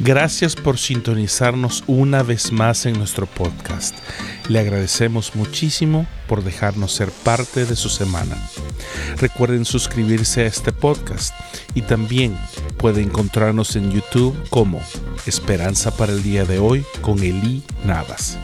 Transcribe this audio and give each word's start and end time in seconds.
Gracias 0.00 0.54
por 0.54 0.78
sintonizarnos 0.78 1.82
una 1.88 2.22
vez 2.22 2.52
más 2.52 2.86
en 2.86 2.96
nuestro 2.96 3.26
podcast. 3.26 3.96
Le 4.48 4.60
agradecemos 4.60 5.34
muchísimo 5.34 6.06
por 6.28 6.44
dejarnos 6.44 6.92
ser 6.92 7.10
parte 7.10 7.64
de 7.64 7.74
su 7.74 7.88
semana. 7.88 8.36
Recuerden 9.16 9.64
suscribirse 9.64 10.42
a 10.42 10.46
este 10.46 10.72
podcast 10.72 11.34
y 11.74 11.82
también 11.82 12.38
puede 12.76 13.02
encontrarnos 13.02 13.74
en 13.74 13.90
YouTube 13.90 14.36
como 14.50 14.80
Esperanza 15.26 15.90
para 15.96 16.12
el 16.12 16.22
día 16.22 16.44
de 16.44 16.60
hoy 16.60 16.84
con 17.00 17.18
Eli 17.18 17.64
Navas. 17.84 18.38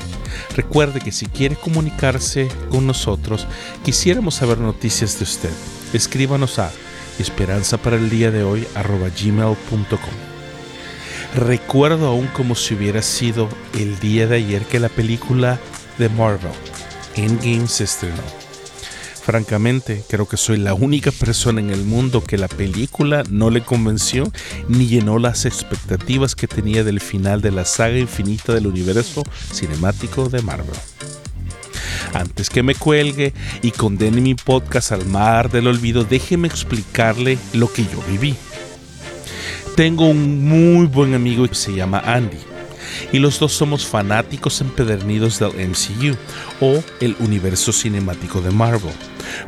Recuerde 0.57 1.01
que 1.01 1.13
si 1.13 1.27
quiere 1.27 1.55
comunicarse 1.55 2.49
con 2.69 2.85
nosotros, 2.85 3.47
quisiéramos 3.85 4.35
saber 4.35 4.59
noticias 4.59 5.19
de 5.19 5.25
usted. 5.25 5.53
Escríbanos 5.93 6.59
a 6.59 6.73
esperanza 7.21 7.79
para 7.79 7.95
el 7.95 8.11
día 8.11 8.33
de 8.33 8.43
hoy 8.43 8.67
gmail.com. 8.75 10.34
Recuerdo 11.35 12.07
aún 12.07 12.29
como 12.29 12.55
si 12.55 12.75
hubiera 12.75 13.03
sido 13.03 13.49
el 13.77 13.99
día 13.99 14.29
de 14.29 14.37
ayer 14.37 14.63
que 14.63 14.79
la 14.79 14.89
película 14.89 15.59
de 15.99 16.09
Marvel, 16.09 16.53
Endgame, 17.17 17.67
se 17.67 17.85
estrenó. 17.85 18.23
Francamente, 19.21 20.05
creo 20.09 20.29
que 20.29 20.37
soy 20.37 20.59
la 20.59 20.75
única 20.75 21.11
persona 21.11 21.61
en 21.61 21.71
el 21.71 21.85
mundo 21.85 22.23
que 22.23 22.39
la 22.39 22.47
película 22.47 23.25
no 23.31 23.51
le 23.51 23.63
convenció 23.63 24.31
ni 24.69 24.87
llenó 24.87 25.19
las 25.19 25.45
expectativas 25.45 26.37
que 26.37 26.47
tenía 26.47 26.85
del 26.85 27.01
final 27.01 27.41
de 27.41 27.51
la 27.51 27.65
saga 27.65 27.99
infinita 27.99 28.53
del 28.53 28.69
universo 28.69 29.25
cinemático 29.53 30.29
de 30.29 30.41
Marvel. 30.43 30.77
Antes 32.13 32.49
que 32.49 32.63
me 32.63 32.77
cuelgue 32.77 33.33
y 33.61 33.73
condene 33.73 34.21
mi 34.21 34.37
podcast 34.37 34.93
al 34.93 35.05
mar 35.07 35.51
del 35.51 35.67
olvido, 35.67 36.05
déjeme 36.05 36.47
explicarle 36.47 37.39
lo 37.55 37.73
que 37.73 37.83
yo 37.83 38.01
viví. 38.09 38.37
Tengo 39.77 40.07
un 40.07 40.45
muy 40.45 40.87
buen 40.87 41.15
amigo 41.15 41.49
que 41.49 41.55
se 41.57 41.75
llama 41.75 41.99
Andy. 41.99 42.39
Y 43.13 43.19
los 43.19 43.41
dos 43.41 43.53
somos 43.53 43.85
fanáticos 43.85 44.61
empedernidos 44.61 45.41
del 45.41 45.69
MCU 45.69 46.17
o 46.61 46.81
el 47.01 47.17
universo 47.19 47.73
cinemático 47.73 48.41
de 48.41 48.53
Marvel. 48.53 48.93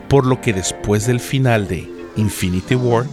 Por 0.08 0.26
lo 0.26 0.40
que 0.40 0.52
después 0.52 1.06
del 1.06 1.20
final 1.20 1.68
de 1.68 1.88
Infinity 2.16 2.74
War, 2.74 3.06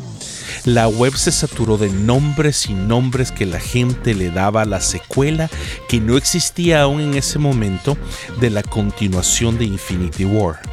la 0.66 0.88
web 0.88 1.16
se 1.16 1.32
saturó 1.32 1.78
de 1.78 1.92
nombres 1.92 2.68
y 2.68 2.74
nombres 2.74 3.32
que 3.32 3.46
la 3.46 3.60
gente 3.60 4.16
le 4.16 4.32
daba 4.32 4.64
a 4.64 4.66
la 4.66 4.82
secuela 4.82 5.52
que 5.88 6.00
no 6.00 6.18
existía 6.18 6.82
aún 6.82 7.00
en 7.00 7.14
ese 7.14 7.38
momento 7.38 7.96
de 8.40 8.50
la 8.50 8.64
continuación 8.64 9.60
de 9.60 9.66
Infinity 9.66 10.26
War 10.26 10.73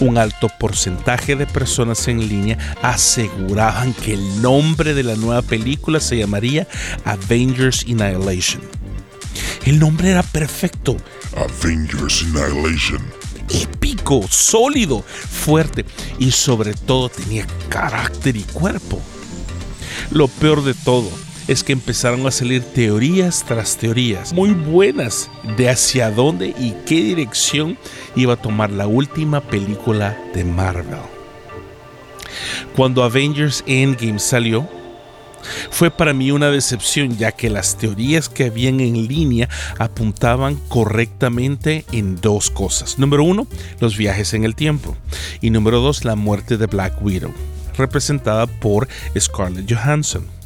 un 0.00 0.18
alto 0.18 0.48
porcentaje 0.58 1.36
de 1.36 1.46
personas 1.46 2.08
en 2.08 2.28
línea 2.28 2.76
aseguraban 2.82 3.92
que 3.94 4.14
el 4.14 4.42
nombre 4.42 4.94
de 4.94 5.02
la 5.02 5.16
nueva 5.16 5.42
película 5.42 6.00
se 6.00 6.16
llamaría 6.16 6.66
Avengers 7.04 7.84
Annihilation. 7.88 8.62
El 9.64 9.78
nombre 9.78 10.10
era 10.10 10.22
perfecto. 10.22 10.96
Avengers 11.36 12.24
Annihilation. 12.24 13.02
Épico, 13.50 14.26
sólido, 14.28 15.02
fuerte 15.02 15.84
y 16.18 16.30
sobre 16.30 16.74
todo 16.74 17.08
tenía 17.08 17.46
carácter 17.68 18.36
y 18.36 18.42
cuerpo. 18.42 19.00
Lo 20.10 20.28
peor 20.28 20.64
de 20.64 20.74
todo 20.74 21.10
es 21.48 21.64
que 21.64 21.72
empezaron 21.72 22.26
a 22.26 22.30
salir 22.30 22.62
teorías 22.62 23.44
tras 23.46 23.76
teorías 23.76 24.32
muy 24.32 24.50
buenas 24.50 25.30
de 25.56 25.68
hacia 25.68 26.10
dónde 26.10 26.54
y 26.58 26.74
qué 26.86 27.02
dirección 27.02 27.78
iba 28.16 28.34
a 28.34 28.42
tomar 28.42 28.70
la 28.70 28.86
última 28.86 29.40
película 29.40 30.18
de 30.34 30.44
Marvel. 30.44 30.98
Cuando 32.76 33.02
Avengers 33.02 33.62
Endgame 33.66 34.18
salió, 34.18 34.68
fue 35.70 35.90
para 35.90 36.12
mí 36.12 36.30
una 36.30 36.50
decepción 36.50 37.16
ya 37.16 37.32
que 37.32 37.50
las 37.50 37.76
teorías 37.76 38.28
que 38.28 38.44
habían 38.44 38.80
en 38.80 39.06
línea 39.08 39.48
apuntaban 39.78 40.56
correctamente 40.68 41.84
en 41.92 42.20
dos 42.20 42.50
cosas. 42.50 42.98
Número 42.98 43.24
uno, 43.24 43.46
los 43.80 43.96
viajes 43.96 44.34
en 44.34 44.44
el 44.44 44.54
tiempo. 44.54 44.96
Y 45.40 45.50
número 45.50 45.80
dos, 45.80 46.04
la 46.04 46.14
muerte 46.14 46.56
de 46.56 46.66
Black 46.66 47.02
Widow, 47.02 47.32
representada 47.76 48.46
por 48.46 48.88
Scarlett 49.18 49.72
Johansson. 49.72 50.41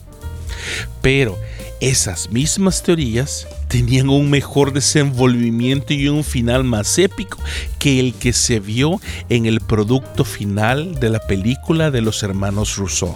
Pero 1.02 1.38
esas 1.80 2.30
mismas 2.30 2.82
teorías 2.82 3.46
tenían 3.68 4.08
un 4.08 4.30
mejor 4.30 4.72
desenvolvimiento 4.72 5.92
y 5.92 6.08
un 6.08 6.24
final 6.24 6.64
más 6.64 6.98
épico 6.98 7.38
que 7.78 8.00
el 8.00 8.14
que 8.14 8.32
se 8.32 8.60
vio 8.60 9.00
en 9.28 9.46
el 9.46 9.60
producto 9.60 10.24
final 10.24 10.98
de 10.98 11.10
la 11.10 11.20
película 11.20 11.90
de 11.90 12.00
los 12.00 12.22
hermanos 12.22 12.76
Rousseau. 12.76 13.14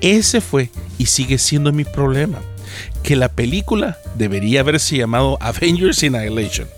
Ese 0.00 0.40
fue 0.40 0.70
y 0.98 1.06
sigue 1.06 1.38
siendo 1.38 1.72
mi 1.72 1.84
problema, 1.84 2.40
que 3.02 3.16
la 3.16 3.28
película 3.28 3.98
debería 4.16 4.60
haberse 4.60 4.96
llamado 4.96 5.38
Avengers 5.40 6.02
Annihilation. 6.02 6.68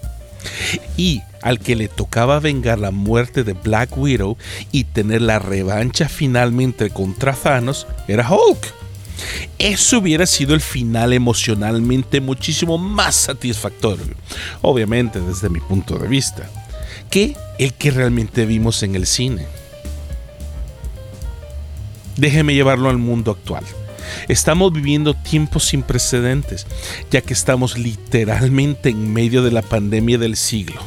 Y 0.96 1.22
al 1.42 1.58
que 1.58 1.76
le 1.76 1.88
tocaba 1.88 2.40
vengar 2.40 2.78
la 2.78 2.90
muerte 2.90 3.44
de 3.44 3.52
Black 3.52 3.96
Widow 3.96 4.36
y 4.72 4.84
tener 4.84 5.22
la 5.22 5.38
revancha 5.38 6.08
finalmente 6.08 6.90
contra 6.90 7.34
Thanos 7.34 7.86
era 8.08 8.30
Hulk. 8.30 8.83
Eso 9.58 9.98
hubiera 9.98 10.26
sido 10.26 10.54
el 10.54 10.60
final 10.60 11.12
emocionalmente 11.12 12.20
muchísimo 12.20 12.78
más 12.78 13.14
satisfactorio, 13.14 14.14
obviamente 14.62 15.20
desde 15.20 15.48
mi 15.48 15.60
punto 15.60 15.98
de 15.98 16.08
vista, 16.08 16.50
que 17.10 17.36
el 17.58 17.72
que 17.74 17.90
realmente 17.90 18.46
vimos 18.46 18.82
en 18.82 18.94
el 18.94 19.06
cine. 19.06 19.46
Déjeme 22.16 22.54
llevarlo 22.54 22.90
al 22.90 22.98
mundo 22.98 23.32
actual. 23.32 23.64
Estamos 24.28 24.72
viviendo 24.72 25.14
tiempos 25.14 25.64
sin 25.64 25.82
precedentes, 25.82 26.66
ya 27.10 27.20
que 27.20 27.32
estamos 27.32 27.78
literalmente 27.78 28.90
en 28.90 29.12
medio 29.12 29.42
de 29.42 29.50
la 29.50 29.62
pandemia 29.62 30.18
del 30.18 30.36
siglo. 30.36 30.80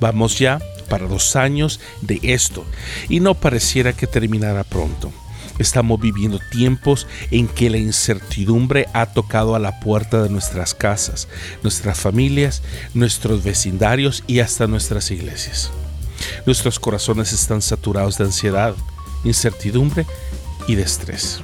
Vamos 0.00 0.38
ya 0.38 0.60
para 0.88 1.06
dos 1.06 1.36
años 1.36 1.80
de 2.00 2.20
esto 2.22 2.64
y 3.08 3.20
no 3.20 3.34
pareciera 3.34 3.92
que 3.92 4.06
terminara 4.06 4.64
pronto. 4.64 5.12
Estamos 5.58 6.00
viviendo 6.00 6.38
tiempos 6.50 7.06
en 7.30 7.48
que 7.48 7.70
la 7.70 7.78
incertidumbre 7.78 8.86
ha 8.92 9.06
tocado 9.06 9.54
a 9.54 9.58
la 9.58 9.80
puerta 9.80 10.22
de 10.22 10.28
nuestras 10.28 10.74
casas, 10.74 11.28
nuestras 11.62 11.98
familias, 11.98 12.62
nuestros 12.94 13.42
vecindarios 13.42 14.22
y 14.26 14.40
hasta 14.40 14.66
nuestras 14.66 15.10
iglesias. 15.10 15.70
Nuestros 16.46 16.78
corazones 16.78 17.32
están 17.32 17.62
saturados 17.62 18.18
de 18.18 18.24
ansiedad, 18.24 18.74
incertidumbre 19.24 20.06
y 20.66 20.76
de 20.76 20.82
estrés. 20.82 21.40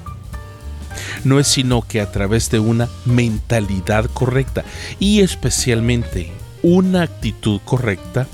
No 1.25 1.41
es 1.41 1.49
sino 1.49 1.83
que 1.83 2.01
a 2.01 2.13
través 2.13 2.51
de 2.51 2.61
una 2.61 2.89
mentalidad 3.05 4.09
correcta 4.13 4.65
y 5.01 5.21
especialmente 5.21 6.33
una 6.63 7.03
actitud 7.03 7.61
correcta 7.65 8.27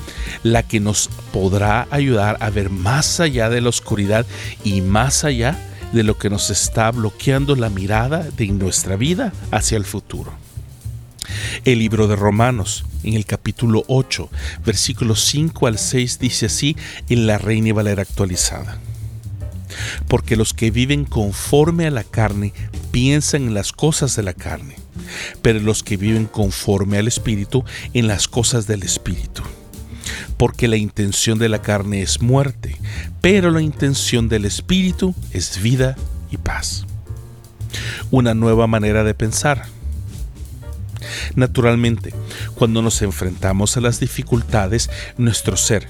la 0.42 0.62
que 0.62 0.78
nos 0.78 1.08
podrá 1.32 1.88
ayudar 1.90 2.36
a 2.40 2.50
ver 2.50 2.70
más 2.70 3.18
allá 3.18 3.48
de 3.48 3.60
la 3.60 3.70
oscuridad 3.70 4.26
y 4.62 4.82
más 4.82 5.24
allá 5.24 5.58
de 5.92 6.02
lo 6.02 6.18
que 6.18 6.30
nos 6.30 6.50
está 6.50 6.90
bloqueando 6.90 7.56
la 7.56 7.70
mirada 7.70 8.26
de 8.36 8.46
nuestra 8.48 8.96
vida 8.96 9.32
hacia 9.50 9.76
el 9.76 9.84
futuro. 9.84 10.32
El 11.64 11.78
libro 11.78 12.08
de 12.08 12.16
Romanos, 12.16 12.84
en 13.02 13.14
el 13.14 13.26
capítulo 13.26 13.84
8, 13.88 14.28
versículos 14.64 15.24
5 15.24 15.66
al 15.66 15.78
6, 15.78 16.18
dice 16.18 16.46
así 16.46 16.76
en 17.08 17.26
la 17.26 17.38
Reina 17.38 17.68
y 17.68 17.72
Valera 17.72 18.02
actualizada. 18.02 18.78
Porque 20.08 20.36
los 20.36 20.52
que 20.52 20.70
viven 20.70 21.04
conforme 21.04 21.86
a 21.86 21.90
la 21.90 22.04
carne 22.04 22.52
piensan 22.90 23.42
en 23.42 23.54
las 23.54 23.72
cosas 23.72 24.16
de 24.16 24.22
la 24.22 24.34
carne, 24.34 24.76
pero 25.42 25.60
los 25.60 25.82
que 25.82 25.96
viven 25.96 26.26
conforme 26.26 26.98
al 26.98 27.08
Espíritu 27.08 27.64
en 27.94 28.08
las 28.08 28.26
cosas 28.26 28.66
del 28.66 28.82
Espíritu 28.82 29.42
porque 30.40 30.68
la 30.68 30.78
intención 30.78 31.38
de 31.38 31.50
la 31.50 31.60
carne 31.60 32.00
es 32.00 32.22
muerte, 32.22 32.78
pero 33.20 33.50
la 33.50 33.60
intención 33.60 34.30
del 34.30 34.46
espíritu 34.46 35.14
es 35.32 35.60
vida 35.60 35.96
y 36.30 36.38
paz. 36.38 36.86
Una 38.10 38.32
nueva 38.32 38.66
manera 38.66 39.04
de 39.04 39.12
pensar. 39.12 39.66
Naturalmente, 41.34 42.14
cuando 42.54 42.80
nos 42.80 43.02
enfrentamos 43.02 43.76
a 43.76 43.82
las 43.82 44.00
dificultades, 44.00 44.88
nuestro 45.18 45.58
ser, 45.58 45.88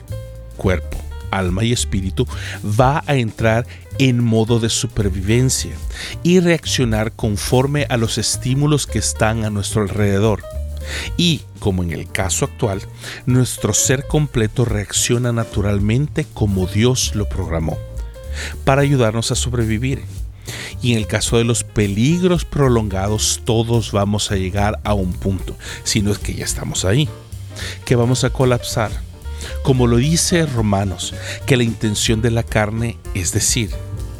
cuerpo, 0.57 0.99
alma 1.31 1.63
y 1.63 1.71
espíritu 1.71 2.27
va 2.65 3.05
a 3.07 3.15
entrar 3.15 3.69
en 3.99 4.21
modo 4.21 4.59
de 4.59 4.69
supervivencia 4.69 5.77
y 6.25 6.41
reaccionar 6.41 7.13
conforme 7.13 7.87
a 7.89 7.97
los 7.97 8.19
estímulos 8.19 8.89
que 8.89 8.99
están 8.99 9.45
a 9.45 9.51
nuestro 9.51 9.83
alrededor. 9.83 10.43
Y, 11.17 11.43
como 11.59 11.83
en 11.83 11.93
el 11.93 12.11
caso 12.11 12.45
actual, 12.45 12.83
nuestro 13.27 13.75
ser 13.75 14.07
completo 14.07 14.65
reacciona 14.65 15.33
naturalmente 15.33 16.27
como 16.33 16.67
Dios 16.67 17.15
lo 17.15 17.29
programó, 17.29 17.79
para 18.65 18.83
ayudarnos 18.83 19.31
a 19.31 19.35
sobrevivir. 19.35 20.03
Y 20.83 20.93
en 20.93 20.99
el 20.99 21.07
caso 21.07 21.39
de 21.39 21.45
los 21.45 21.63
peligros 21.63 22.45
prolongados, 22.45 23.43
todos 23.45 23.93
vamos 23.93 24.31
a 24.31 24.37
llegar 24.37 24.81
a 24.85 24.95
un 24.95 25.13
punto, 25.13 25.57
si 25.85 26.03
no 26.03 26.11
es 26.11 26.19
que 26.19 26.35
ya 26.35 26.45
estamos 26.45 26.85
ahí, 26.85 27.09
que 27.85 27.97
vamos 27.97 28.25
a 28.25 28.31
colapsar. 28.31 28.91
Como 29.63 29.87
lo 29.87 29.97
dice 29.97 30.47
Romanos, 30.47 31.15
que 31.47 31.57
la 31.57 31.63
intención 31.63 32.21
de 32.23 32.31
la 32.31 32.43
carne, 32.43 32.99
es 33.15 33.33
decir, 33.33 33.71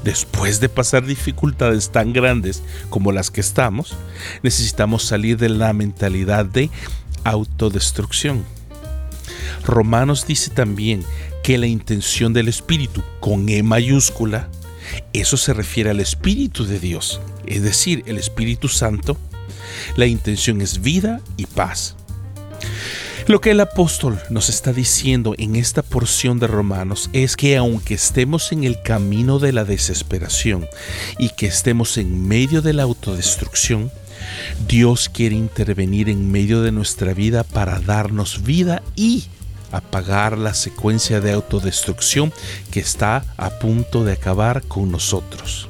después 0.05 0.61
de 0.61 0.69
pasar 0.69 1.05
dificultades 1.05 1.91
tan 1.91 2.13
grandes 2.13 2.63
como 2.89 3.13
las 3.13 3.31
que 3.31 3.41
estamos, 3.41 3.97
necesitamos 4.43 5.05
salir 5.05 5.37
de 5.37 5.49
la 5.49 5.73
mentalidad 5.73 6.45
de 6.45 6.71
autodestrucción. 7.25 8.45
Romanos 9.65 10.27
dice 10.27 10.51
también 10.51 11.05
que 11.43 11.59
la 11.59 11.67
intención 11.67 12.33
del 12.33 12.49
Espíritu, 12.49 13.03
con 13.21 13.49
E 13.49 13.63
mayúscula, 13.63 14.49
eso 15.13 15.37
se 15.37 15.53
refiere 15.53 15.91
al 15.91 16.01
Espíritu 16.01 16.65
de 16.65 16.81
Dios, 16.81 17.21
es 17.47 17.63
decir, 17.63 18.03
el 18.07 18.19
Espíritu 18.19 18.69
Santo. 18.69 19.17
La 19.97 20.07
intención 20.07 20.61
es 20.61 20.81
vida 20.81 21.21
y 21.37 21.47
paz. 21.47 21.97
Lo 23.31 23.41
que 23.41 23.53
el 23.53 23.61
apóstol 23.61 24.21
nos 24.29 24.49
está 24.49 24.73
diciendo 24.73 25.37
en 25.39 25.55
esta 25.55 25.83
porción 25.83 26.41
de 26.41 26.49
Romanos 26.49 27.09
es 27.13 27.37
que 27.37 27.57
aunque 27.57 27.95
estemos 27.95 28.51
en 28.51 28.65
el 28.65 28.83
camino 28.83 29.39
de 29.39 29.53
la 29.53 29.65
desesperación 29.65 30.67
y 31.17 31.29
que 31.29 31.47
estemos 31.47 31.97
en 31.97 32.27
medio 32.27 32.61
de 32.61 32.73
la 32.73 32.83
autodestrucción, 32.83 33.93
Dios 34.67 35.09
quiere 35.09 35.37
intervenir 35.37 36.09
en 36.09 36.33
medio 36.33 36.63
de 36.63 36.73
nuestra 36.73 37.15
vida 37.15 37.45
para 37.45 37.79
darnos 37.79 38.43
vida 38.43 38.83
y 38.97 39.27
apagar 39.71 40.37
la 40.37 40.53
secuencia 40.53 41.21
de 41.21 41.31
autodestrucción 41.31 42.33
que 42.73 42.81
está 42.81 43.25
a 43.37 43.61
punto 43.61 44.03
de 44.03 44.15
acabar 44.15 44.63
con 44.63 44.91
nosotros. 44.91 45.69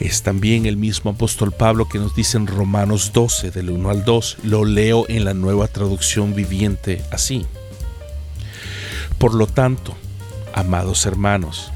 Es 0.00 0.22
también 0.22 0.66
el 0.66 0.76
mismo 0.76 1.10
apóstol 1.10 1.52
Pablo 1.52 1.88
que 1.88 1.98
nos 1.98 2.14
dice 2.14 2.36
en 2.36 2.46
Romanos 2.46 3.12
12, 3.12 3.50
del 3.50 3.70
1 3.70 3.90
al 3.90 4.04
2, 4.04 4.38
lo 4.44 4.64
leo 4.64 5.06
en 5.08 5.24
la 5.24 5.34
nueva 5.34 5.66
traducción 5.68 6.34
viviente 6.34 7.02
así. 7.10 7.46
Por 9.18 9.34
lo 9.34 9.46
tanto, 9.46 9.96
amados 10.54 11.04
hermanos, 11.06 11.72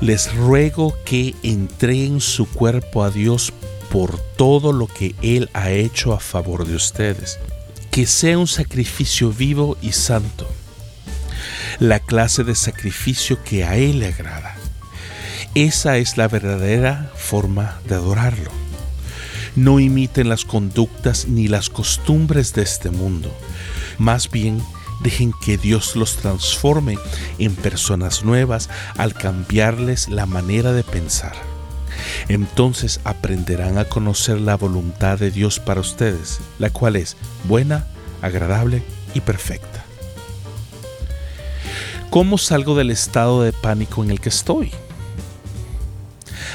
les 0.00 0.34
ruego 0.34 0.94
que 1.04 1.34
entreguen 1.42 2.20
su 2.20 2.46
cuerpo 2.46 3.02
a 3.02 3.10
Dios 3.10 3.52
por 3.90 4.18
todo 4.36 4.72
lo 4.72 4.86
que 4.86 5.14
Él 5.22 5.50
ha 5.54 5.70
hecho 5.70 6.12
a 6.12 6.20
favor 6.20 6.66
de 6.66 6.76
ustedes 6.76 7.38
que 7.98 8.06
sea 8.06 8.38
un 8.38 8.46
sacrificio 8.46 9.32
vivo 9.32 9.76
y 9.82 9.90
santo, 9.90 10.48
la 11.80 11.98
clase 11.98 12.44
de 12.44 12.54
sacrificio 12.54 13.42
que 13.42 13.64
a 13.64 13.74
Él 13.74 13.98
le 13.98 14.06
agrada. 14.06 14.47
Esa 15.54 15.96
es 15.96 16.16
la 16.16 16.28
verdadera 16.28 17.10
forma 17.16 17.80
de 17.88 17.96
adorarlo. 17.96 18.50
No 19.56 19.80
imiten 19.80 20.28
las 20.28 20.44
conductas 20.44 21.26
ni 21.26 21.48
las 21.48 21.68
costumbres 21.68 22.54
de 22.54 22.62
este 22.62 22.90
mundo. 22.90 23.32
Más 23.98 24.30
bien, 24.30 24.62
dejen 25.00 25.32
que 25.44 25.58
Dios 25.58 25.96
los 25.96 26.16
transforme 26.16 26.98
en 27.38 27.56
personas 27.56 28.24
nuevas 28.24 28.68
al 28.96 29.14
cambiarles 29.14 30.08
la 30.08 30.26
manera 30.26 30.72
de 30.72 30.84
pensar. 30.84 31.34
Entonces 32.28 33.00
aprenderán 33.04 33.78
a 33.78 33.84
conocer 33.84 34.40
la 34.40 34.56
voluntad 34.56 35.18
de 35.18 35.30
Dios 35.30 35.58
para 35.58 35.80
ustedes, 35.80 36.40
la 36.58 36.70
cual 36.70 36.96
es 36.96 37.16
buena, 37.44 37.86
agradable 38.22 38.82
y 39.14 39.20
perfecta. 39.20 39.84
¿Cómo 42.10 42.38
salgo 42.38 42.74
del 42.74 42.90
estado 42.90 43.42
de 43.42 43.52
pánico 43.52 44.04
en 44.04 44.10
el 44.10 44.20
que 44.20 44.28
estoy? 44.28 44.72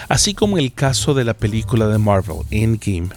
Así 0.10 0.34
como 0.34 0.58
el 0.58 0.74
caso 0.74 1.14
de 1.14 1.24
la 1.24 1.34
película 1.34 1.88
de 1.88 1.98
Marvel, 1.98 2.42
Endgame, 2.52 3.10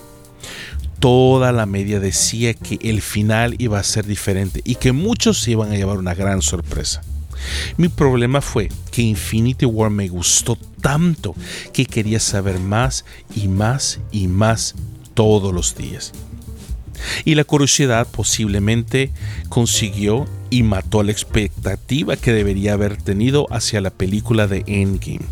toda 1.00 1.52
la 1.52 1.66
media 1.66 2.00
decía 2.00 2.54
que 2.54 2.78
el 2.82 3.02
final 3.02 3.56
iba 3.58 3.78
a 3.78 3.84
ser 3.84 4.06
diferente 4.06 4.60
y 4.64 4.76
que 4.76 4.92
muchos 4.92 5.40
se 5.40 5.52
iban 5.52 5.72
a 5.72 5.76
llevar 5.76 5.98
una 5.98 6.14
gran 6.14 6.42
sorpresa. 6.42 7.02
Mi 7.76 7.88
problema 7.88 8.40
fue 8.40 8.68
que 8.90 9.02
Infinity 9.02 9.66
War 9.66 9.90
me 9.90 10.08
gustó 10.08 10.56
tanto 10.80 11.34
que 11.72 11.86
quería 11.86 12.20
saber 12.20 12.58
más 12.58 13.04
y 13.34 13.48
más 13.48 14.00
y 14.10 14.28
más 14.28 14.74
todos 15.14 15.52
los 15.52 15.76
días. 15.76 16.12
Y 17.24 17.34
la 17.34 17.44
curiosidad 17.44 18.06
posiblemente 18.06 19.10
consiguió 19.48 20.26
y 20.48 20.62
mató 20.62 21.02
la 21.02 21.12
expectativa 21.12 22.16
que 22.16 22.32
debería 22.32 22.72
haber 22.72 22.96
tenido 22.96 23.46
hacia 23.50 23.80
la 23.80 23.90
película 23.90 24.46
de 24.46 24.64
Endgame. 24.66 25.26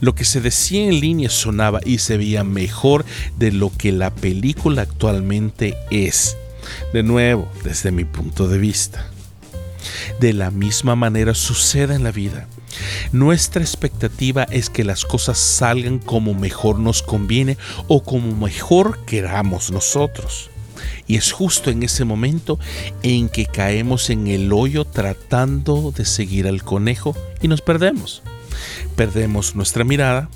Lo 0.00 0.14
que 0.14 0.24
se 0.24 0.40
decía 0.40 0.84
en 0.84 1.00
línea 1.00 1.30
sonaba 1.30 1.80
y 1.84 1.98
se 1.98 2.16
veía 2.16 2.44
mejor 2.44 3.04
de 3.38 3.52
lo 3.52 3.70
que 3.76 3.92
la 3.92 4.14
película 4.14 4.82
actualmente 4.82 5.76
es. 5.90 6.36
De 6.92 7.02
nuevo, 7.02 7.48
desde 7.64 7.90
mi 7.90 8.04
punto 8.04 8.48
de 8.48 8.58
vista. 8.58 9.10
De 10.20 10.32
la 10.32 10.50
misma 10.50 10.96
manera 10.96 11.34
sucede 11.34 11.94
en 11.94 12.04
la 12.04 12.12
vida. 12.12 12.46
Nuestra 13.12 13.62
expectativa 13.62 14.44
es 14.44 14.70
que 14.70 14.84
las 14.84 15.04
cosas 15.04 15.38
salgan 15.38 15.98
como 15.98 16.34
mejor 16.34 16.78
nos 16.78 17.02
conviene 17.02 17.58
o 17.88 18.02
como 18.02 18.34
mejor 18.36 19.04
queramos 19.04 19.70
nosotros. 19.70 20.50
Y 21.06 21.16
es 21.16 21.32
justo 21.32 21.70
en 21.70 21.82
ese 21.82 22.04
momento 22.04 22.58
en 23.02 23.28
que 23.28 23.46
caemos 23.46 24.10
en 24.10 24.28
el 24.28 24.52
hoyo 24.52 24.84
tratando 24.84 25.92
de 25.96 26.04
seguir 26.04 26.46
al 26.46 26.62
conejo 26.62 27.16
y 27.42 27.48
nos 27.48 27.60
perdemos. 27.60 28.22
Perdemos 28.96 29.54
nuestra 29.56 29.84
mirada, 29.84 30.28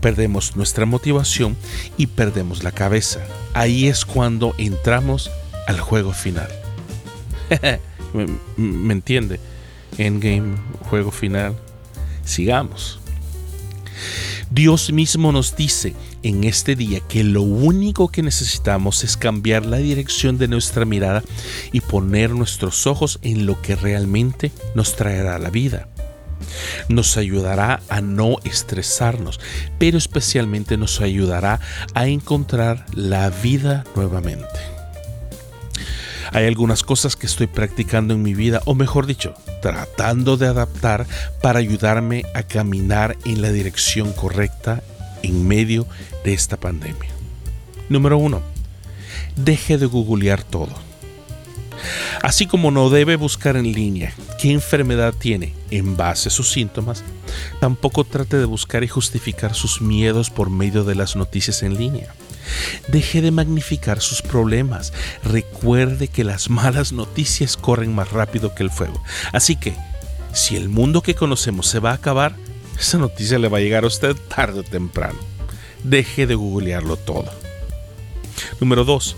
perdemos 0.00 0.56
nuestra 0.56 0.86
motivación 0.86 1.56
y 1.96 2.06
perdemos 2.06 2.62
la 2.62 2.72
cabeza. 2.72 3.20
Ahí 3.54 3.88
es 3.88 4.04
cuando 4.04 4.54
entramos 4.58 5.30
al 5.66 5.80
juego 5.80 6.12
final. 6.12 6.48
¿Me 8.56 8.92
entiende? 8.92 9.40
Endgame, 9.96 10.56
juego 10.88 11.10
final. 11.10 11.54
Sigamos. 12.24 13.00
Dios 14.50 14.92
mismo 14.92 15.30
nos 15.30 15.56
dice 15.56 15.94
en 16.22 16.44
este 16.44 16.74
día 16.74 17.00
que 17.00 17.22
lo 17.22 17.42
único 17.42 18.08
que 18.08 18.22
necesitamos 18.22 19.04
es 19.04 19.16
cambiar 19.16 19.66
la 19.66 19.76
dirección 19.76 20.38
de 20.38 20.48
nuestra 20.48 20.84
mirada 20.84 21.22
y 21.70 21.80
poner 21.80 22.30
nuestros 22.30 22.86
ojos 22.86 23.18
en 23.22 23.44
lo 23.44 23.60
que 23.60 23.76
realmente 23.76 24.50
nos 24.74 24.96
traerá 24.96 25.38
la 25.38 25.50
vida. 25.50 25.88
Nos 26.88 27.16
ayudará 27.16 27.80
a 27.88 28.00
no 28.00 28.36
estresarnos, 28.44 29.40
pero 29.78 29.98
especialmente 29.98 30.76
nos 30.76 31.00
ayudará 31.00 31.60
a 31.94 32.06
encontrar 32.06 32.86
la 32.92 33.30
vida 33.30 33.84
nuevamente. 33.94 34.46
Hay 36.32 36.46
algunas 36.46 36.82
cosas 36.82 37.16
que 37.16 37.26
estoy 37.26 37.46
practicando 37.46 38.12
en 38.14 38.22
mi 38.22 38.34
vida, 38.34 38.60
o 38.66 38.74
mejor 38.74 39.06
dicho, 39.06 39.34
tratando 39.62 40.36
de 40.36 40.46
adaptar 40.46 41.06
para 41.40 41.58
ayudarme 41.58 42.24
a 42.34 42.42
caminar 42.42 43.16
en 43.24 43.40
la 43.40 43.50
dirección 43.50 44.12
correcta 44.12 44.82
en 45.22 45.48
medio 45.48 45.86
de 46.24 46.34
esta 46.34 46.58
pandemia. 46.58 47.10
Número 47.88 48.18
uno, 48.18 48.42
deje 49.36 49.78
de 49.78 49.86
googlear 49.86 50.42
todo. 50.42 50.87
Así 52.22 52.46
como 52.46 52.70
no 52.70 52.90
debe 52.90 53.16
buscar 53.16 53.56
en 53.56 53.72
línea 53.72 54.12
qué 54.40 54.52
enfermedad 54.52 55.14
tiene 55.14 55.54
en 55.70 55.96
base 55.96 56.28
a 56.28 56.32
sus 56.32 56.50
síntomas, 56.50 57.04
tampoco 57.60 58.04
trate 58.04 58.36
de 58.36 58.44
buscar 58.44 58.84
y 58.84 58.88
justificar 58.88 59.54
sus 59.54 59.80
miedos 59.80 60.30
por 60.30 60.50
medio 60.50 60.84
de 60.84 60.94
las 60.94 61.16
noticias 61.16 61.62
en 61.62 61.76
línea. 61.76 62.14
Deje 62.88 63.20
de 63.20 63.30
magnificar 63.30 64.00
sus 64.00 64.22
problemas. 64.22 64.92
Recuerde 65.22 66.08
que 66.08 66.24
las 66.24 66.50
malas 66.50 66.92
noticias 66.92 67.56
corren 67.56 67.94
más 67.94 68.10
rápido 68.10 68.54
que 68.54 68.62
el 68.62 68.70
fuego. 68.70 69.02
Así 69.32 69.56
que, 69.56 69.74
si 70.32 70.56
el 70.56 70.68
mundo 70.68 71.02
que 71.02 71.14
conocemos 71.14 71.66
se 71.66 71.80
va 71.80 71.90
a 71.90 71.94
acabar, 71.94 72.34
esa 72.78 72.98
noticia 72.98 73.38
le 73.38 73.48
va 73.48 73.58
a 73.58 73.60
llegar 73.60 73.84
a 73.84 73.88
usted 73.88 74.16
tarde 74.34 74.60
o 74.60 74.62
temprano. 74.62 75.18
Deje 75.84 76.26
de 76.26 76.34
googlearlo 76.34 76.96
todo. 76.96 77.30
Número 78.60 78.84
2. 78.84 79.16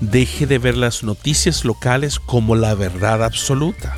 Deje 0.00 0.46
de 0.46 0.58
ver 0.58 0.76
las 0.76 1.02
noticias 1.02 1.64
locales 1.64 2.18
como 2.18 2.56
la 2.56 2.74
verdad 2.74 3.24
absoluta. 3.24 3.96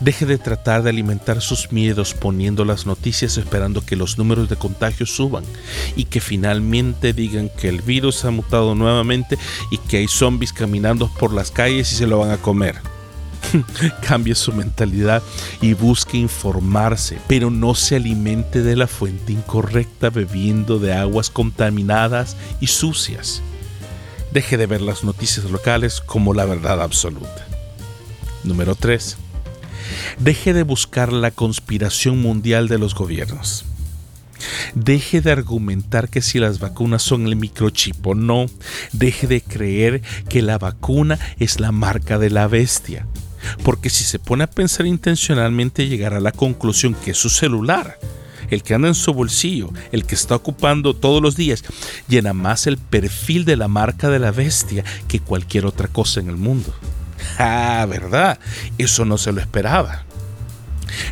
Deje 0.00 0.24
de 0.24 0.38
tratar 0.38 0.82
de 0.82 0.90
alimentar 0.90 1.42
sus 1.42 1.72
miedos 1.72 2.14
poniendo 2.14 2.64
las 2.64 2.86
noticias 2.86 3.36
esperando 3.36 3.84
que 3.84 3.96
los 3.96 4.16
números 4.16 4.48
de 4.48 4.56
contagio 4.56 5.04
suban 5.04 5.44
y 5.94 6.04
que 6.04 6.22
finalmente 6.22 7.12
digan 7.12 7.50
que 7.50 7.68
el 7.68 7.82
virus 7.82 8.24
ha 8.24 8.30
mutado 8.30 8.74
nuevamente 8.74 9.38
y 9.70 9.76
que 9.76 9.98
hay 9.98 10.08
zombies 10.08 10.54
caminando 10.54 11.10
por 11.18 11.34
las 11.34 11.50
calles 11.50 11.92
y 11.92 11.96
se 11.96 12.06
lo 12.06 12.18
van 12.18 12.30
a 12.30 12.38
comer. 12.38 12.76
Cambie 14.06 14.34
su 14.34 14.52
mentalidad 14.52 15.22
y 15.60 15.74
busque 15.74 16.16
informarse, 16.16 17.18
pero 17.26 17.50
no 17.50 17.74
se 17.74 17.96
alimente 17.96 18.62
de 18.62 18.76
la 18.76 18.86
fuente 18.86 19.32
incorrecta 19.32 20.08
bebiendo 20.08 20.78
de 20.78 20.94
aguas 20.94 21.28
contaminadas 21.28 22.38
y 22.60 22.68
sucias. 22.68 23.42
Deje 24.32 24.56
de 24.56 24.66
ver 24.66 24.80
las 24.80 25.02
noticias 25.02 25.50
locales 25.50 26.00
como 26.00 26.34
la 26.34 26.44
verdad 26.44 26.80
absoluta. 26.80 27.46
Número 28.44 28.74
3 28.74 29.16
Deje 30.18 30.52
de 30.52 30.62
buscar 30.62 31.12
la 31.12 31.30
conspiración 31.30 32.20
mundial 32.20 32.68
de 32.68 32.78
los 32.78 32.94
gobiernos. 32.94 33.64
Deje 34.74 35.20
de 35.20 35.32
argumentar 35.32 36.08
que 36.08 36.22
si 36.22 36.38
las 36.38 36.60
vacunas 36.60 37.02
son 37.02 37.26
el 37.26 37.36
microchip 37.36 38.06
o 38.06 38.14
no. 38.14 38.46
Deje 38.92 39.26
de 39.26 39.42
creer 39.42 40.02
que 40.28 40.42
la 40.42 40.58
vacuna 40.58 41.18
es 41.38 41.60
la 41.60 41.72
marca 41.72 42.18
de 42.18 42.30
la 42.30 42.46
bestia. 42.46 43.06
Porque 43.64 43.90
si 43.90 44.04
se 44.04 44.18
pone 44.18 44.44
a 44.44 44.50
pensar 44.50 44.86
intencionalmente 44.86 45.88
llegará 45.88 46.18
a 46.18 46.20
la 46.20 46.32
conclusión 46.32 46.94
que 46.94 47.14
su 47.14 47.30
celular. 47.30 47.98
El 48.50 48.62
que 48.62 48.74
anda 48.74 48.88
en 48.88 48.94
su 48.94 49.12
bolsillo, 49.14 49.70
el 49.92 50.04
que 50.04 50.14
está 50.14 50.36
ocupando 50.36 50.94
todos 50.94 51.22
los 51.22 51.36
días, 51.36 51.64
llena 52.08 52.32
más 52.32 52.66
el 52.66 52.76
perfil 52.76 53.44
de 53.44 53.56
la 53.56 53.68
marca 53.68 54.08
de 54.08 54.18
la 54.18 54.32
bestia 54.32 54.84
que 55.08 55.20
cualquier 55.20 55.66
otra 55.66 55.88
cosa 55.88 56.20
en 56.20 56.28
el 56.28 56.36
mundo. 56.36 56.74
Ah, 57.38 57.86
¿verdad? 57.88 58.38
Eso 58.78 59.04
no 59.04 59.18
se 59.18 59.32
lo 59.32 59.40
esperaba. 59.40 60.04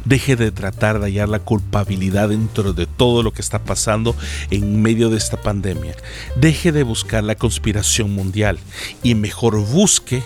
Deje 0.05 0.37
de 0.37 0.51
tratar 0.51 0.99
de 0.99 1.07
hallar 1.07 1.29
la 1.29 1.39
culpabilidad 1.39 2.31
dentro 2.31 2.73
de 2.73 2.87
todo 2.87 3.23
lo 3.23 3.33
que 3.33 3.43
está 3.43 3.63
pasando 3.63 4.17
en 4.51 4.83
medio 4.83 5.11
de 5.11 5.19
esta 5.19 5.41
pandemia. 5.41 5.95
Deje 6.37 6.73
de 6.73 6.83
buscar 6.83 7.25
la 7.25 7.35
conspiración 7.35 8.13
mundial 8.13 8.59
y 9.03 9.15
mejor 9.15 9.59
busque, 9.61 10.23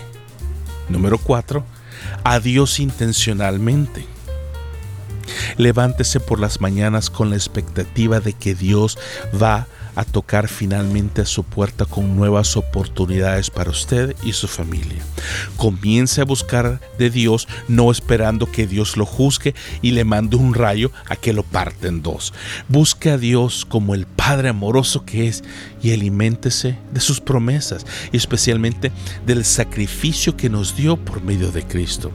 número 0.89 1.17
cuatro, 1.17 1.65
a 2.23 2.39
Dios 2.39 2.79
intencionalmente. 2.79 4.12
Levántese 5.57 6.19
por 6.19 6.39
las 6.39 6.61
mañanas 6.61 7.09
con 7.09 7.29
la 7.29 7.35
expectativa 7.35 8.19
de 8.19 8.33
que 8.33 8.55
Dios 8.55 8.97
va 9.41 9.67
a 9.95 10.03
tocar 10.03 10.47
finalmente 10.47 11.21
a 11.21 11.25
su 11.25 11.43
puerta 11.43 11.85
con 11.85 12.15
nuevas 12.15 12.57
oportunidades 12.57 13.49
para 13.49 13.69
usted 13.69 14.15
y 14.23 14.33
su 14.33 14.47
familia. 14.47 15.03
Comience 15.57 16.21
a 16.21 16.25
buscar 16.25 16.79
de 16.97 17.09
Dios 17.09 17.47
no 17.67 17.91
esperando 17.91 18.51
que 18.51 18.67
Dios 18.67 18.97
lo 18.97 19.05
juzgue 19.05 19.53
y 19.81 19.91
le 19.91 20.03
mande 20.03 20.35
un 20.35 20.53
rayo 20.53 20.91
a 21.07 21.15
que 21.15 21.33
lo 21.33 21.43
parte 21.43 21.87
en 21.87 22.01
dos. 22.01 22.33
Busque 22.67 23.11
a 23.11 23.17
Dios 23.17 23.65
como 23.65 23.93
el 23.93 24.05
Padre 24.05 24.49
amoroso 24.49 25.05
que 25.05 25.27
es 25.27 25.43
y 25.81 25.91
aliméntese 25.93 26.77
de 26.91 26.99
sus 26.99 27.21
promesas 27.21 27.85
y 28.11 28.17
especialmente 28.17 28.91
del 29.25 29.45
sacrificio 29.45 30.35
que 30.37 30.49
nos 30.49 30.75
dio 30.75 30.97
por 30.97 31.21
medio 31.21 31.51
de 31.51 31.63
Cristo 31.63 32.11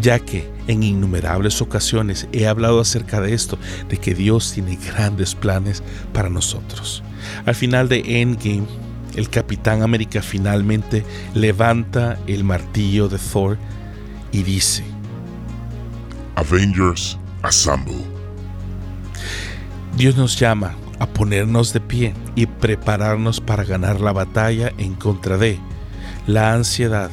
ya 0.00 0.18
que 0.18 0.48
en 0.66 0.82
innumerables 0.82 1.60
ocasiones 1.60 2.28
he 2.32 2.46
hablado 2.46 2.80
acerca 2.80 3.20
de 3.20 3.34
esto, 3.34 3.58
de 3.88 3.96
que 3.96 4.14
Dios 4.14 4.52
tiene 4.52 4.76
grandes 4.76 5.34
planes 5.34 5.82
para 6.12 6.30
nosotros. 6.30 7.02
Al 7.46 7.54
final 7.54 7.88
de 7.88 8.20
Endgame, 8.20 8.66
el 9.16 9.30
Capitán 9.30 9.82
América 9.82 10.22
finalmente 10.22 11.04
levanta 11.34 12.18
el 12.26 12.44
martillo 12.44 13.08
de 13.08 13.18
Thor 13.18 13.58
y 14.32 14.42
dice, 14.42 14.84
Avengers 16.36 17.18
Assemble. 17.42 18.04
Dios 19.96 20.16
nos 20.16 20.38
llama 20.38 20.76
a 20.98 21.06
ponernos 21.06 21.72
de 21.72 21.80
pie 21.80 22.14
y 22.34 22.46
prepararnos 22.46 23.40
para 23.40 23.64
ganar 23.64 24.00
la 24.00 24.12
batalla 24.12 24.72
en 24.78 24.94
contra 24.94 25.36
de 25.36 25.58
la 26.26 26.52
ansiedad, 26.52 27.10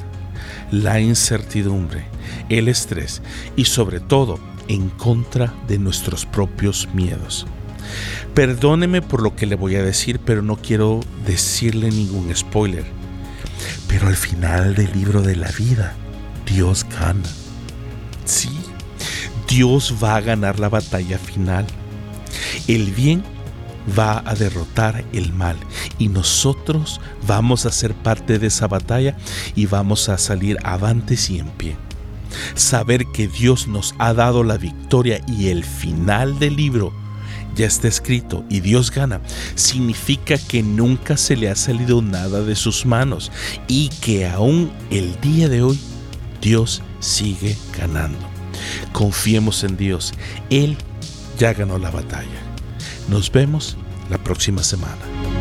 la 0.71 0.99
incertidumbre, 0.99 2.05
el 2.49 2.67
estrés 2.67 3.21
y 3.55 3.65
sobre 3.65 3.99
todo 3.99 4.39
en 4.67 4.89
contra 4.89 5.53
de 5.67 5.77
nuestros 5.77 6.25
propios 6.25 6.89
miedos. 6.93 7.45
Perdóneme 8.33 9.01
por 9.01 9.21
lo 9.21 9.35
que 9.35 9.45
le 9.45 9.55
voy 9.55 9.75
a 9.75 9.83
decir, 9.83 10.19
pero 10.19 10.41
no 10.41 10.57
quiero 10.57 11.01
decirle 11.25 11.89
ningún 11.89 12.35
spoiler. 12.35 12.85
Pero 13.87 14.07
al 14.07 14.15
final 14.15 14.75
del 14.75 14.91
libro 14.91 15.21
de 15.21 15.35
la 15.35 15.49
vida, 15.51 15.95
Dios 16.45 16.85
gana. 16.99 17.29
Sí, 18.25 18.49
Dios 19.47 19.95
va 20.03 20.15
a 20.15 20.21
ganar 20.21 20.59
la 20.59 20.69
batalla 20.69 21.17
final. 21.17 21.65
El 22.67 22.91
bien 22.91 23.23
va 23.97 24.23
a 24.25 24.35
derrotar 24.35 25.05
el 25.13 25.31
mal 25.31 25.57
y 25.97 26.07
nosotros 26.07 26.99
vamos 27.27 27.65
a 27.65 27.71
ser 27.71 27.93
parte 27.93 28.39
de 28.39 28.47
esa 28.47 28.67
batalla 28.67 29.17
y 29.55 29.65
vamos 29.65 30.09
a 30.09 30.17
salir 30.17 30.57
avantes 30.63 31.29
y 31.29 31.39
en 31.39 31.49
pie. 31.49 31.75
Saber 32.55 33.05
que 33.13 33.27
Dios 33.27 33.67
nos 33.67 33.95
ha 33.97 34.13
dado 34.13 34.43
la 34.43 34.57
victoria 34.57 35.21
y 35.27 35.47
el 35.47 35.63
final 35.63 36.39
del 36.39 36.55
libro 36.55 36.93
ya 37.55 37.65
está 37.65 37.87
escrito 37.87 38.43
y 38.49 38.59
Dios 38.59 38.91
gana, 38.91 39.21
significa 39.55 40.37
que 40.37 40.61
nunca 40.61 41.17
se 41.17 41.37
le 41.37 41.49
ha 41.49 41.55
salido 41.55 42.01
nada 42.01 42.41
de 42.41 42.55
sus 42.55 42.85
manos 42.85 43.31
y 43.67 43.89
que 44.01 44.27
aún 44.27 44.71
el 44.91 45.19
día 45.21 45.47
de 45.47 45.63
hoy 45.63 45.79
Dios 46.41 46.81
sigue 46.99 47.57
ganando. 47.77 48.19
Confiemos 48.91 49.63
en 49.63 49.77
Dios, 49.77 50.13
Él 50.49 50.77
ya 51.37 51.53
ganó 51.53 51.77
la 51.77 51.91
batalla. 51.91 52.41
Nos 53.07 53.31
vemos 53.31 53.77
la 54.09 54.17
próxima 54.17 54.63
semana. 54.63 55.34